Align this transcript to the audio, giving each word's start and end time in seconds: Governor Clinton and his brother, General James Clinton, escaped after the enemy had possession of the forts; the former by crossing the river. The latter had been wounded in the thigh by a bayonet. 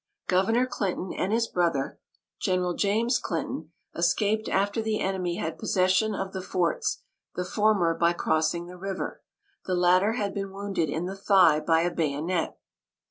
Governor 0.27 0.65
Clinton 0.65 1.13
and 1.13 1.31
his 1.31 1.47
brother, 1.47 1.99
General 2.41 2.73
James 2.73 3.19
Clinton, 3.19 3.71
escaped 3.93 4.49
after 4.49 4.81
the 4.81 4.99
enemy 4.99 5.35
had 5.35 5.59
possession 5.59 6.15
of 6.15 6.33
the 6.33 6.41
forts; 6.41 7.03
the 7.35 7.45
former 7.45 7.93
by 7.93 8.11
crossing 8.11 8.65
the 8.65 8.77
river. 8.77 9.21
The 9.67 9.75
latter 9.75 10.13
had 10.13 10.33
been 10.33 10.51
wounded 10.53 10.89
in 10.89 11.05
the 11.05 11.15
thigh 11.15 11.59
by 11.59 11.81
a 11.81 11.93
bayonet. 11.93 12.57